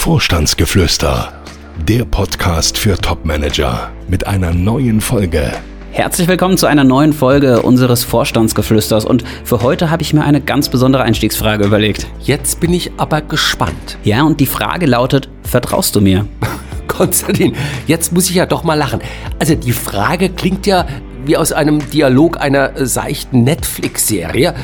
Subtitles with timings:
[0.00, 1.30] Vorstandsgeflüster,
[1.86, 5.52] der Podcast für Topmanager mit einer neuen Folge.
[5.92, 10.40] Herzlich willkommen zu einer neuen Folge unseres Vorstandsgeflüsters und für heute habe ich mir eine
[10.40, 12.06] ganz besondere Einstiegsfrage überlegt.
[12.20, 13.98] Jetzt bin ich aber gespannt.
[14.02, 16.26] Ja, und die Frage lautet, vertraust du mir?
[16.88, 17.54] Konstantin,
[17.86, 19.00] jetzt muss ich ja doch mal lachen.
[19.38, 20.86] Also die Frage klingt ja
[21.26, 24.54] wie aus einem Dialog einer seichten Netflix-Serie.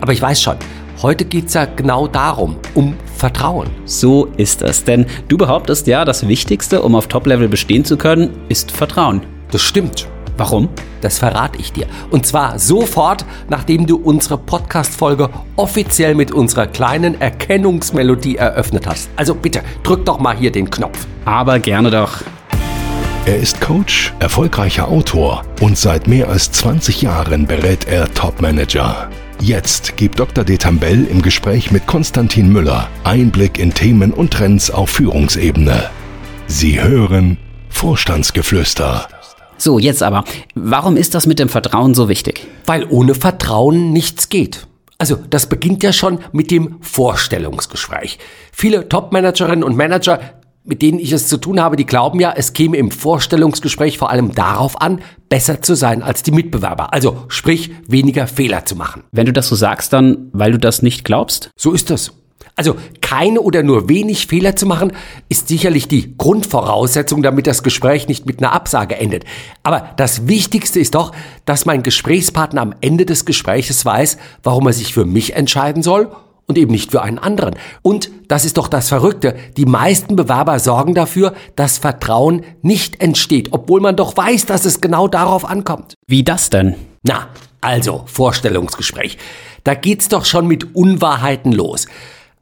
[0.00, 0.56] Aber ich weiß schon,
[1.02, 3.68] heute geht es ja genau darum, um Vertrauen.
[3.84, 8.30] So ist es, denn du behauptest ja, das Wichtigste, um auf Top-Level bestehen zu können,
[8.48, 9.22] ist Vertrauen.
[9.50, 10.08] Das stimmt.
[10.36, 10.68] Warum?
[11.00, 11.86] Das verrate ich dir.
[12.10, 19.10] Und zwar sofort, nachdem du unsere Podcast-Folge offiziell mit unserer kleinen Erkennungsmelodie eröffnet hast.
[19.16, 21.06] Also bitte, drück doch mal hier den Knopf.
[21.24, 22.22] Aber gerne doch.
[23.26, 29.08] Er ist Coach, erfolgreicher Autor und seit mehr als 20 Jahren berät er Topmanager.
[29.40, 30.44] Jetzt gibt Dr.
[30.44, 35.90] Detambell im Gespräch mit Konstantin Müller Einblick in Themen und Trends auf Führungsebene.
[36.46, 39.08] Sie hören Vorstandsgeflüster.
[39.58, 42.46] So, jetzt aber, warum ist das mit dem Vertrauen so wichtig?
[42.66, 44.66] Weil ohne Vertrauen nichts geht.
[44.98, 48.18] Also das beginnt ja schon mit dem Vorstellungsgespräch.
[48.52, 50.20] Viele Top-Managerinnen und Manager
[50.64, 54.10] mit denen ich es zu tun habe, die glauben ja, es käme im Vorstellungsgespräch vor
[54.10, 56.92] allem darauf an, besser zu sein als die Mitbewerber.
[56.92, 59.04] Also sprich, weniger Fehler zu machen.
[59.12, 61.50] Wenn du das so sagst, dann, weil du das nicht glaubst?
[61.56, 62.12] So ist das.
[62.56, 64.92] Also keine oder nur wenig Fehler zu machen,
[65.28, 69.24] ist sicherlich die Grundvoraussetzung, damit das Gespräch nicht mit einer Absage endet.
[69.64, 71.12] Aber das Wichtigste ist doch,
[71.46, 76.12] dass mein Gesprächspartner am Ende des Gespräches weiß, warum er sich für mich entscheiden soll
[76.46, 77.54] und eben nicht für einen anderen.
[77.82, 83.48] Und das ist doch das Verrückte, die meisten Bewerber sorgen dafür, dass Vertrauen nicht entsteht,
[83.52, 85.94] obwohl man doch weiß, dass es genau darauf ankommt.
[86.06, 86.74] Wie das denn?
[87.02, 87.28] Na,
[87.60, 89.18] also Vorstellungsgespräch.
[89.64, 91.86] Da geht's doch schon mit Unwahrheiten los.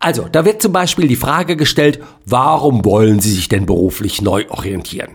[0.01, 4.47] Also, da wird zum Beispiel die Frage gestellt, warum wollen Sie sich denn beruflich neu
[4.49, 5.13] orientieren?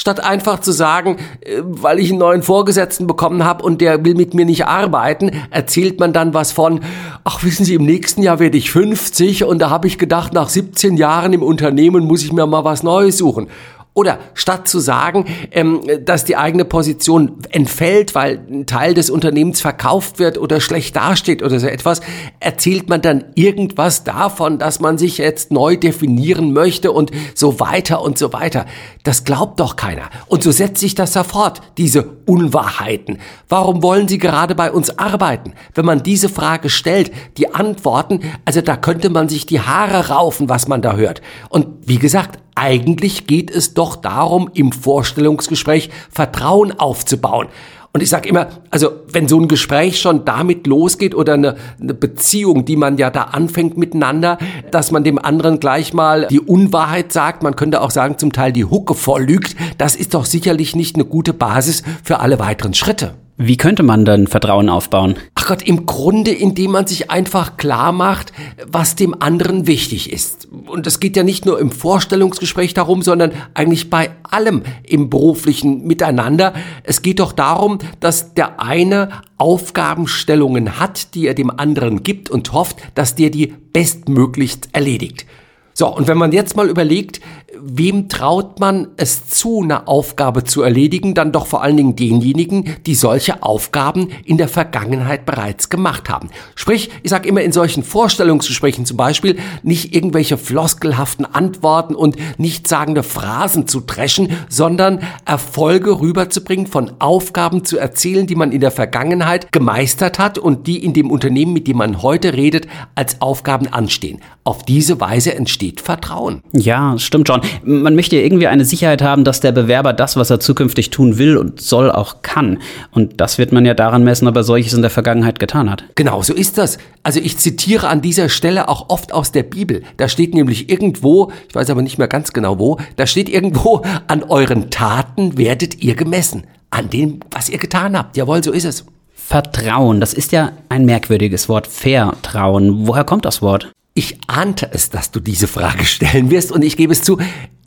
[0.00, 4.14] Statt einfach zu sagen, äh, weil ich einen neuen Vorgesetzten bekommen habe und der will
[4.14, 6.80] mit mir nicht arbeiten, erzählt man dann was von,
[7.22, 10.48] ach wissen Sie, im nächsten Jahr werde ich 50 und da habe ich gedacht, nach
[10.48, 13.48] 17 Jahren im Unternehmen muss ich mir mal was Neues suchen.
[13.92, 19.60] Oder statt zu sagen, ähm, dass die eigene Position entfällt, weil ein Teil des Unternehmens
[19.60, 22.00] verkauft wird oder schlecht dasteht oder so etwas,
[22.38, 28.00] erzählt man dann irgendwas davon, dass man sich jetzt neu definieren möchte und so weiter
[28.02, 28.66] und so weiter.
[29.02, 30.08] Das glaubt doch keiner.
[30.28, 33.18] Und so setzt sich das sofort, diese Unwahrheiten.
[33.48, 35.54] Warum wollen Sie gerade bei uns arbeiten?
[35.74, 40.48] Wenn man diese Frage stellt, die Antworten, also da könnte man sich die Haare raufen,
[40.48, 41.22] was man da hört.
[41.48, 47.48] Und wie gesagt, eigentlich geht es doch darum, im Vorstellungsgespräch Vertrauen aufzubauen.
[47.92, 51.92] Und ich sage immer, also wenn so ein Gespräch schon damit losgeht oder eine, eine,
[51.92, 54.38] Beziehung, die man ja da anfängt miteinander,
[54.70, 58.52] dass man dem anderen gleich mal die Unwahrheit sagt, man könnte auch sagen zum Teil
[58.52, 63.14] die Hucke vorlügt, das ist doch sicherlich nicht eine gute Basis für alle weiteren Schritte.
[63.42, 65.14] Wie könnte man dann Vertrauen aufbauen?
[65.34, 68.34] Ach Gott, im Grunde, indem man sich einfach klar macht,
[68.66, 70.46] was dem anderen wichtig ist.
[70.66, 75.86] Und es geht ja nicht nur im Vorstellungsgespräch darum, sondern eigentlich bei allem im beruflichen
[75.86, 76.52] Miteinander.
[76.82, 82.52] Es geht doch darum, dass der eine Aufgabenstellungen hat, die er dem anderen gibt und
[82.52, 85.24] hofft, dass der die bestmöglichst erledigt.
[85.72, 87.20] So, und wenn man jetzt mal überlegt,
[87.62, 92.76] wem traut man es zu, eine Aufgabe zu erledigen, dann doch vor allen Dingen denjenigen,
[92.86, 96.30] die solche Aufgaben in der Vergangenheit bereits gemacht haben.
[96.54, 103.02] Sprich, ich sage immer in solchen Vorstellungsgesprächen zum Beispiel, nicht irgendwelche floskelhaften Antworten und nichtssagende
[103.02, 109.52] Phrasen zu dreschen, sondern Erfolge rüberzubringen, von Aufgaben zu erzählen, die man in der Vergangenheit
[109.52, 114.20] gemeistert hat und die in dem Unternehmen, mit dem man heute redet, als Aufgaben anstehen.
[114.44, 116.42] Auf diese Weise entsteht Vertrauen.
[116.52, 117.40] Ja, stimmt schon.
[117.62, 121.18] Man möchte ja irgendwie eine Sicherheit haben, dass der Bewerber das, was er zukünftig tun
[121.18, 122.58] will und soll, auch kann.
[122.90, 125.84] Und das wird man ja daran messen, ob er solches in der Vergangenheit getan hat.
[125.94, 126.78] Genau, so ist das.
[127.02, 129.82] Also ich zitiere an dieser Stelle auch oft aus der Bibel.
[129.96, 133.82] Da steht nämlich irgendwo, ich weiß aber nicht mehr ganz genau wo, da steht irgendwo,
[134.06, 136.44] an euren Taten werdet ihr gemessen.
[136.70, 138.16] An dem, was ihr getan habt.
[138.16, 138.84] Jawohl, so ist es.
[139.12, 141.66] Vertrauen, das ist ja ein merkwürdiges Wort.
[141.66, 142.86] Vertrauen.
[142.86, 143.72] Woher kommt das Wort?
[143.94, 147.18] Ich ahnte es, dass du diese Frage stellen wirst und ich gebe es zu,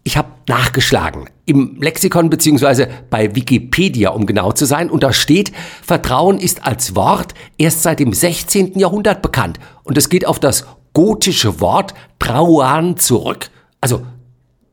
[0.04, 5.52] ich habe nachgeschlagen im Lexikon beziehungsweise bei Wikipedia, um genau zu sein, und da steht,
[5.82, 8.78] Vertrauen ist als Wort erst seit dem 16.
[8.78, 13.50] Jahrhundert bekannt und es geht auf das gotische Wort Trauan zurück.
[13.82, 14.06] Also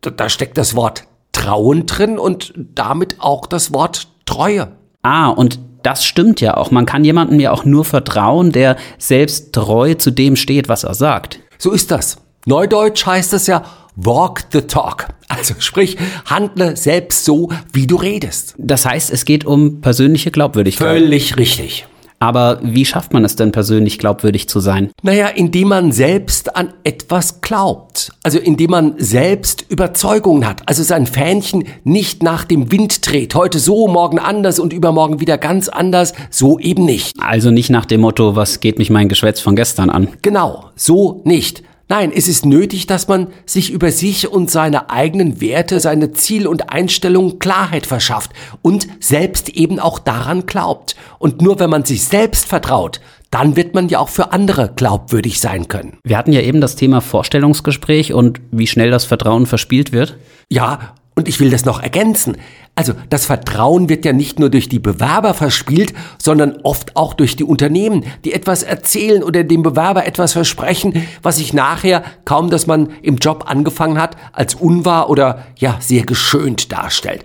[0.00, 4.76] da steckt das Wort Trauen drin und damit auch das Wort Treue.
[5.02, 6.70] Ah, und das stimmt ja auch.
[6.70, 10.94] Man kann jemandem ja auch nur vertrauen, der selbst treu zu dem steht, was er
[10.94, 11.40] sagt.
[11.58, 12.18] So ist das.
[12.46, 13.64] Neudeutsch heißt es ja,
[13.96, 15.08] Walk the talk.
[15.28, 18.54] Also sprich, handle selbst so, wie du redest.
[18.56, 20.88] Das heißt, es geht um persönliche Glaubwürdigkeit.
[20.88, 21.86] Völlig richtig.
[22.22, 24.90] Aber wie schafft man es denn persönlich glaubwürdig zu sein?
[25.02, 28.12] Naja, indem man selbst an etwas glaubt.
[28.22, 30.62] Also indem man selbst Überzeugungen hat.
[30.66, 33.34] Also sein Fähnchen nicht nach dem Wind dreht.
[33.34, 36.12] Heute so, morgen anders und übermorgen wieder ganz anders.
[36.28, 37.16] So eben nicht.
[37.18, 40.08] Also nicht nach dem Motto, was geht mich mein Geschwätz von gestern an?
[40.20, 41.62] Genau, so nicht.
[41.90, 46.46] Nein, es ist nötig, dass man sich über sich und seine eigenen Werte, seine Ziel-
[46.46, 48.30] und Einstellungen Klarheit verschafft
[48.62, 50.94] und selbst eben auch daran glaubt.
[51.18, 53.00] Und nur wenn man sich selbst vertraut,
[53.32, 55.98] dann wird man ja auch für andere glaubwürdig sein können.
[56.04, 60.16] Wir hatten ja eben das Thema Vorstellungsgespräch und wie schnell das Vertrauen verspielt wird.
[60.48, 62.36] Ja, und ich will das noch ergänzen.
[62.80, 67.36] Also das Vertrauen wird ja nicht nur durch die Bewerber verspielt, sondern oft auch durch
[67.36, 72.66] die Unternehmen, die etwas erzählen oder dem Bewerber etwas versprechen, was sich nachher, kaum dass
[72.66, 77.22] man im Job angefangen hat, als unwahr oder ja sehr geschönt darstellt.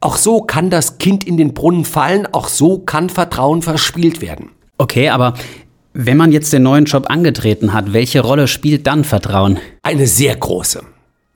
[0.00, 4.50] Auch so kann das Kind in den Brunnen fallen, auch so kann Vertrauen verspielt werden.
[4.76, 5.34] Okay, aber
[5.94, 9.60] wenn man jetzt den neuen Job angetreten hat, welche Rolle spielt dann Vertrauen?
[9.84, 10.82] Eine sehr große.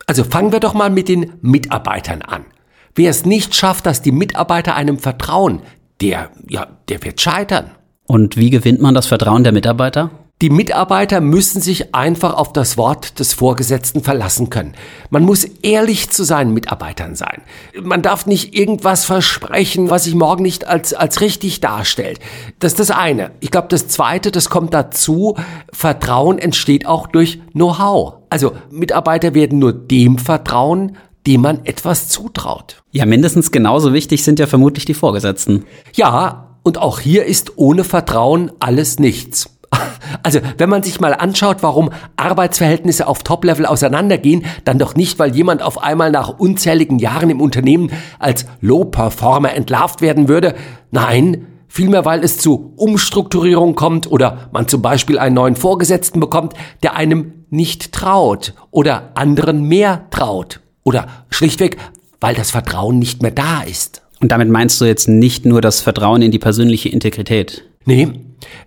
[0.07, 2.47] Also fangen wir doch mal mit den Mitarbeitern an.
[2.95, 5.63] Wer es nicht schafft, dass die Mitarbeiter einem vertrauen,
[6.01, 7.71] der, ja, der wird scheitern.
[8.07, 10.11] Und wie gewinnt man das Vertrauen der Mitarbeiter?
[10.43, 14.73] Die Mitarbeiter müssen sich einfach auf das Wort des Vorgesetzten verlassen können.
[15.11, 17.43] Man muss ehrlich zu seinen Mitarbeitern sein.
[17.83, 22.21] Man darf nicht irgendwas versprechen, was sich morgen nicht als, als richtig darstellt.
[22.59, 23.33] Das ist das eine.
[23.41, 25.37] Ich glaube, das zweite, das kommt dazu,
[25.75, 28.15] Vertrauen entsteht auch durch Know-how.
[28.31, 32.83] Also Mitarbeiter werden nur dem vertrauen, dem man etwas zutraut.
[32.93, 35.65] Ja, mindestens genauso wichtig sind ja vermutlich die Vorgesetzten.
[35.95, 39.51] Ja, und auch hier ist ohne Vertrauen alles nichts.
[40.25, 45.37] Also, wenn man sich mal anschaut, warum Arbeitsverhältnisse auf Top-Level auseinandergehen, dann doch nicht, weil
[45.37, 50.55] jemand auf einmal nach unzähligen Jahren im Unternehmen als Low-Performer entlarvt werden würde.
[50.91, 56.55] Nein, vielmehr weil es zu Umstrukturierung kommt oder man zum Beispiel einen neuen Vorgesetzten bekommt,
[56.83, 60.61] der einem nicht traut oder anderen mehr traut.
[60.83, 61.77] Oder schlichtweg,
[62.21, 64.03] weil das Vertrauen nicht mehr da ist.
[64.21, 67.65] Und damit meinst du jetzt nicht nur das Vertrauen in die persönliche Integrität?
[67.87, 68.09] Nee,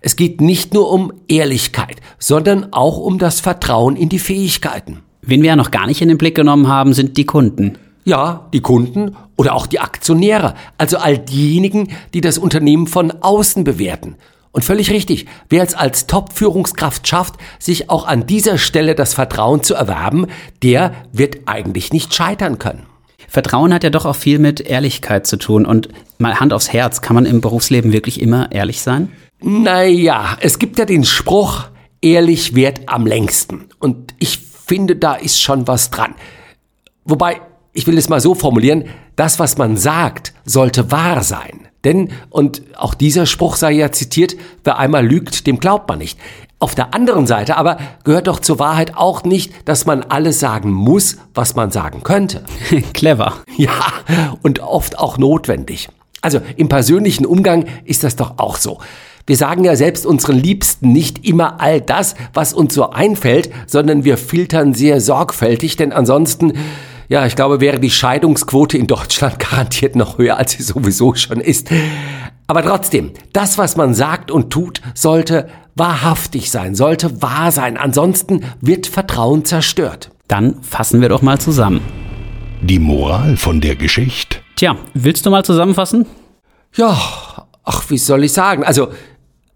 [0.00, 5.00] es geht nicht nur um Ehrlichkeit, sondern auch um das Vertrauen in die Fähigkeiten.
[5.22, 7.78] Wen wir ja noch gar nicht in den Blick genommen haben, sind die Kunden.
[8.04, 13.64] Ja, die Kunden oder auch die Aktionäre, also all diejenigen, die das Unternehmen von außen
[13.64, 14.16] bewerten.
[14.54, 19.64] Und völlig richtig, wer es als Top-Führungskraft schafft, sich auch an dieser Stelle das Vertrauen
[19.64, 20.28] zu erwerben,
[20.62, 22.86] der wird eigentlich nicht scheitern können.
[23.26, 25.66] Vertrauen hat ja doch auch viel mit Ehrlichkeit zu tun.
[25.66, 29.10] Und mal Hand aufs Herz, kann man im Berufsleben wirklich immer ehrlich sein?
[29.42, 31.64] Naja, es gibt ja den Spruch,
[32.00, 33.64] ehrlich wert am längsten.
[33.80, 36.14] Und ich finde, da ist schon was dran.
[37.04, 37.40] Wobei,
[37.72, 38.84] ich will es mal so formulieren,
[39.16, 41.68] das, was man sagt, sollte wahr sein.
[41.84, 46.18] Denn, und auch dieser Spruch sei ja zitiert, wer einmal lügt, dem glaubt man nicht.
[46.58, 50.72] Auf der anderen Seite aber gehört doch zur Wahrheit auch nicht, dass man alles sagen
[50.72, 52.42] muss, was man sagen könnte.
[52.94, 53.34] Clever.
[53.56, 53.92] Ja,
[54.42, 55.90] und oft auch notwendig.
[56.22, 58.78] Also im persönlichen Umgang ist das doch auch so.
[59.26, 64.04] Wir sagen ja selbst unseren Liebsten nicht immer all das, was uns so einfällt, sondern
[64.04, 66.54] wir filtern sehr sorgfältig, denn ansonsten,
[67.08, 71.40] ja, ich glaube, wäre die Scheidungsquote in Deutschland garantiert noch höher, als sie sowieso schon
[71.40, 71.68] ist.
[72.46, 78.44] Aber trotzdem, das, was man sagt und tut, sollte wahrhaftig sein, sollte wahr sein, ansonsten
[78.60, 80.10] wird Vertrauen zerstört.
[80.28, 81.80] Dann fassen wir doch mal zusammen.
[82.60, 84.38] Die Moral von der Geschichte.
[84.56, 86.06] Tja, willst du mal zusammenfassen?
[86.74, 86.96] Ja,
[87.64, 88.64] ach, wie soll ich sagen?
[88.64, 88.88] Also,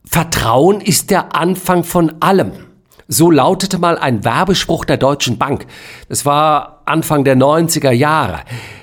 [0.04, 2.52] Vertrauen ist der Anfang von allem.
[3.06, 5.66] So lautete mal ein Werbespruch der Deutschen Bank.
[6.08, 8.40] Das war Anfang der 90er Jahre.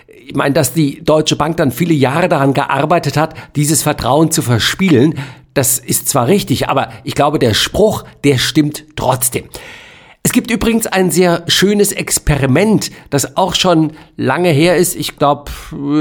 [0.08, 4.42] Ich meine, dass die Deutsche Bank dann viele Jahre daran gearbeitet hat, dieses Vertrauen zu
[4.42, 5.16] verspielen,
[5.54, 9.46] das ist zwar richtig, aber ich glaube, der Spruch, der stimmt trotzdem.
[10.26, 14.96] Es gibt übrigens ein sehr schönes Experiment, das auch schon lange her ist.
[14.96, 15.52] Ich glaube,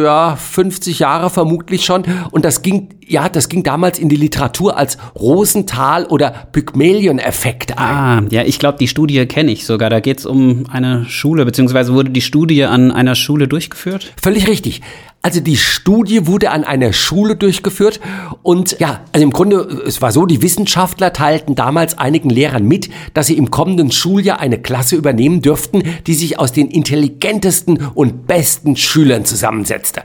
[0.02, 2.04] ja, 50 Jahre vermutlich schon.
[2.30, 7.84] Und das ging, ja, das ging damals in die Literatur als Rosenthal- oder Pygmalion-Effekt ein.
[7.84, 9.90] Ah, ja, ich glaube, die Studie kenne ich sogar.
[9.90, 14.14] Da geht es um eine Schule, beziehungsweise wurde die Studie an einer Schule durchgeführt?
[14.22, 14.80] Völlig richtig.
[15.24, 17.98] Also die Studie wurde an einer Schule durchgeführt
[18.42, 22.90] und ja, also im Grunde, es war so, die Wissenschaftler teilten damals einigen Lehrern mit,
[23.14, 28.26] dass sie im kommenden Schuljahr eine Klasse übernehmen dürften, die sich aus den intelligentesten und
[28.26, 30.02] besten Schülern zusammensetzte.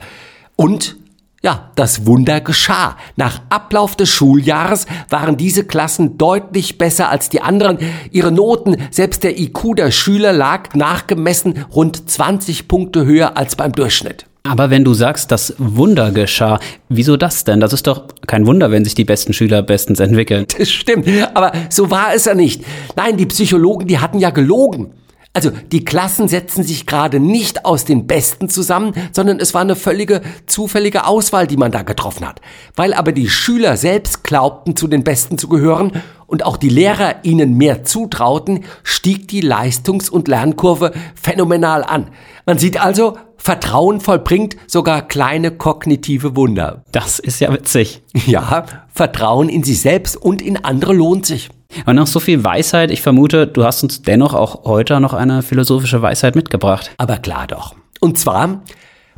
[0.56, 0.96] Und
[1.44, 2.96] Ja, das Wunder geschah.
[3.18, 7.78] Nach Ablauf des Schuljahres waren diese Klassen deutlich besser als die anderen.
[8.12, 13.74] Ihre Noten, selbst der IQ der Schüler lag nachgemessen rund 20 Punkte höher als beim
[13.74, 14.29] Durchschnitt.
[14.50, 17.60] Aber wenn du sagst, das Wunder geschah, wieso das denn?
[17.60, 20.48] Das ist doch kein Wunder, wenn sich die besten Schüler bestens entwickeln.
[20.58, 22.64] Das stimmt, aber so war es ja nicht.
[22.96, 24.92] Nein, die Psychologen, die hatten ja gelogen.
[25.32, 29.76] Also die Klassen setzen sich gerade nicht aus den Besten zusammen, sondern es war eine
[29.76, 32.42] völlige zufällige Auswahl, die man da getroffen hat.
[32.76, 37.24] Weil aber die Schüler selbst glaubten, zu den Besten zu gehören und auch die Lehrer
[37.24, 42.08] ihnen mehr zutrauten, stieg die Leistungs- und Lernkurve phänomenal an.
[42.48, 46.84] Man sieht also, Vertrauen vollbringt sogar kleine kognitive Wunder.
[46.92, 48.02] Das ist ja witzig.
[48.26, 51.50] Ja, Vertrauen in sich selbst und in andere lohnt sich.
[51.86, 55.44] Und nach so viel Weisheit, ich vermute, du hast uns dennoch auch heute noch eine
[55.44, 56.92] philosophische Weisheit mitgebracht.
[56.98, 57.76] Aber klar doch.
[58.00, 58.64] Und zwar,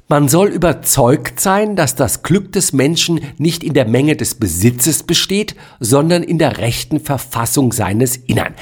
[0.08, 5.04] man soll überzeugt sein, dass das Glück des Menschen nicht in der Menge des Besitzes
[5.04, 8.54] besteht, sondern in der rechten Verfassung seines Innern.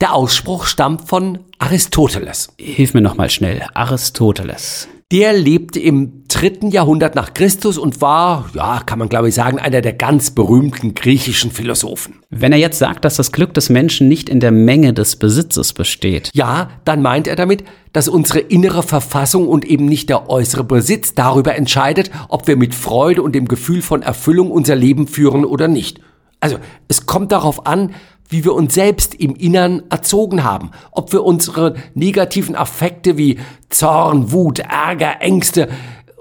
[0.00, 2.48] Der Ausspruch stammt von Aristoteles.
[2.58, 3.66] Hilf mir nochmal schnell.
[3.74, 4.88] Aristoteles.
[5.12, 9.60] Der lebte im dritten Jahrhundert nach Christus und war, ja, kann man glaube ich sagen,
[9.60, 12.14] einer der ganz berühmten griechischen Philosophen.
[12.30, 15.72] Wenn er jetzt sagt, dass das Glück des Menschen nicht in der Menge des Besitzes
[15.72, 16.30] besteht.
[16.34, 21.14] Ja, dann meint er damit, dass unsere innere Verfassung und eben nicht der äußere Besitz
[21.14, 25.68] darüber entscheidet, ob wir mit Freude und dem Gefühl von Erfüllung unser Leben führen oder
[25.68, 26.00] nicht.
[26.40, 26.56] Also,
[26.88, 27.94] es kommt darauf an,
[28.28, 34.32] wie wir uns selbst im Innern erzogen haben, ob wir unsere negativen Affekte wie Zorn,
[34.32, 35.68] Wut, Ärger, Ängste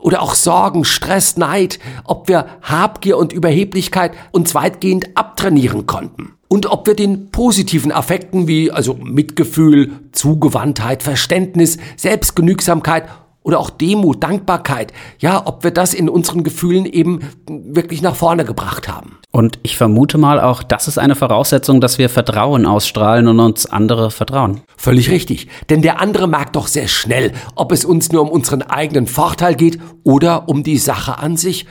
[0.01, 6.34] oder auch Sorgen, Stress, Neid, ob wir Habgier und Überheblichkeit uns weitgehend abtrainieren konnten.
[6.48, 13.05] Und ob wir den positiven Affekten wie also Mitgefühl, Zugewandtheit, Verständnis, Selbstgenügsamkeit
[13.43, 18.45] oder auch Demut, Dankbarkeit, ja, ob wir das in unseren Gefühlen eben wirklich nach vorne
[18.45, 19.17] gebracht haben.
[19.31, 23.65] Und ich vermute mal auch, das ist eine Voraussetzung, dass wir Vertrauen ausstrahlen und uns
[23.65, 24.62] andere vertrauen.
[24.77, 25.48] Völlig richtig.
[25.69, 29.55] Denn der andere merkt doch sehr schnell, ob es uns nur um unseren eigenen Vorteil
[29.55, 31.65] geht oder um die Sache an sich.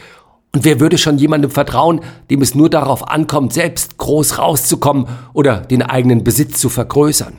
[0.52, 2.00] Und wer würde schon jemandem vertrauen,
[2.30, 7.34] dem es nur darauf ankommt, selbst groß rauszukommen oder den eigenen Besitz zu vergrößern?